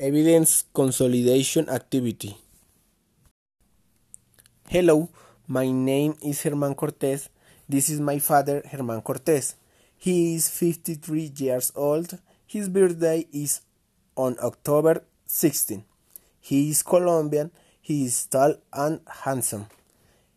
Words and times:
Evidence 0.00 0.64
consolidation 0.72 1.68
activity. 1.68 2.34
Hello, 4.66 5.10
my 5.46 5.70
name 5.70 6.14
is 6.22 6.40
Herman 6.40 6.74
Cortez. 6.74 7.28
This 7.68 7.90
is 7.90 8.00
my 8.00 8.18
father, 8.18 8.62
Herman 8.70 9.02
Cortez. 9.02 9.56
He 9.98 10.36
is 10.36 10.48
53 10.48 11.32
years 11.36 11.70
old. 11.76 12.18
His 12.46 12.70
birthday 12.70 13.26
is 13.30 13.60
on 14.16 14.38
October 14.42 15.04
16. 15.26 15.84
He 16.40 16.70
is 16.70 16.82
Colombian. 16.82 17.50
He 17.82 18.06
is 18.06 18.24
tall 18.24 18.54
and 18.72 19.00
handsome. 19.24 19.66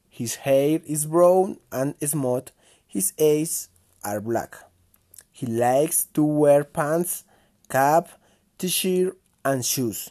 His 0.09 0.36
hair 0.36 0.82
is 0.86 1.05
brown 1.05 1.59
and 1.71 1.95
smooth. 2.04 2.50
His 2.86 3.14
eyes 3.18 3.70
are 4.04 4.20
black. 4.20 4.57
He 5.32 5.45
likes 5.45 6.04
to 6.16 6.25
wear 6.25 6.66
pants, 6.66 7.23
cap, 7.70 8.09
t-shirt, 8.57 9.18
and 9.45 9.65
shoes. 9.65 10.09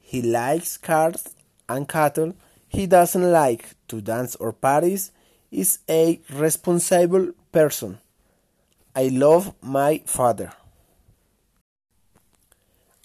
He 0.00 0.22
likes 0.22 0.76
cars 0.76 1.28
and 1.68 1.88
cattle. 1.88 2.34
He 2.68 2.86
doesn't 2.86 3.30
like 3.32 3.74
to 3.88 4.00
dance 4.00 4.36
or 4.36 4.52
parties. 4.52 5.10
Is 5.50 5.80
a 5.88 6.20
responsible 6.32 7.32
person. 7.52 7.98
I 8.96 9.08
love 9.08 9.54
my 9.60 10.02
father. 10.06 10.52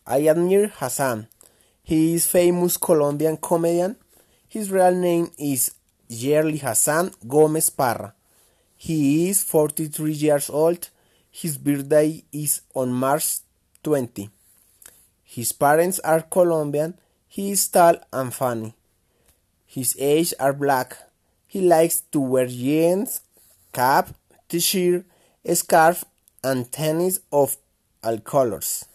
I 0.06 0.28
admire 0.28 0.68
Hassam. 0.68 1.28
He 1.84 2.14
is 2.14 2.28
famous 2.28 2.78
Colombian 2.78 3.36
comedian. 3.36 3.98
His 4.48 4.72
real 4.72 4.96
name 4.96 5.32
is 5.38 5.74
Yerli 6.10 6.62
Hassam 6.62 7.12
Gomez 7.28 7.70
Parra. 7.70 8.14
He 8.78 9.30
is 9.30 9.44
43 9.44 10.14
years 10.14 10.50
old. 10.50 10.90
His 11.30 11.58
birthday 11.58 12.24
is 12.32 12.62
on 12.74 12.94
March 12.94 13.40
20. 13.84 14.30
His 15.30 15.52
parents 15.52 16.00
are 16.00 16.22
Colombian. 16.22 16.98
He 17.28 17.52
is 17.52 17.68
tall 17.68 17.98
and 18.14 18.34
funny. 18.34 18.74
His 19.66 19.96
eyes 20.02 20.34
are 20.40 20.54
black. 20.54 20.98
He 21.46 21.60
likes 21.60 22.02
to 22.14 22.22
wear 22.22 22.48
jeans, 22.48 23.20
cap, 23.74 24.16
t-shirt, 24.48 25.04
scarf, 25.54 26.06
and 26.42 26.72
tennis 26.72 27.20
of 27.32 27.58
all 28.02 28.20
colors. 28.20 28.86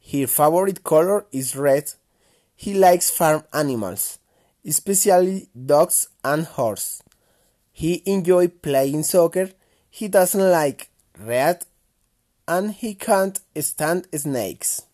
His 0.00 0.34
favorite 0.34 0.82
color 0.82 1.24
is 1.30 1.54
red. 1.54 1.92
He 2.56 2.74
likes 2.74 3.10
farm 3.10 3.44
animals, 3.52 4.18
especially 4.64 5.48
dogs 5.54 6.08
and 6.24 6.44
horses. 6.44 7.04
He 7.72 8.02
enjoys 8.04 8.50
playing 8.62 9.04
soccer. 9.04 9.50
He 9.88 10.08
doesn't 10.08 10.50
like 10.50 10.90
red 11.16 11.64
and 12.48 12.72
he 12.72 12.94
can't 12.94 13.38
stand 13.60 14.08
snakes. 14.12 14.85